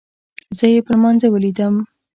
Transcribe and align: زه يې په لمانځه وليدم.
زه 0.57 0.65
يې 0.73 0.79
په 0.85 0.91
لمانځه 0.95 1.27
وليدم. 1.29 1.75